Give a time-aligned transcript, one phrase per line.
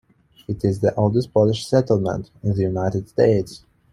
[0.47, 3.63] It is the oldest Polish settlement in the United States.